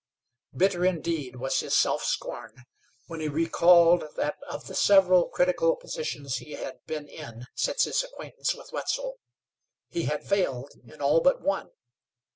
[0.57, 2.65] Bitter, indeed, was his self scorn
[3.05, 8.03] when he recalled that of the several critical positions he had been in since his
[8.03, 9.19] acquaintance with Wetzel,
[9.89, 11.69] he had failed in all but one.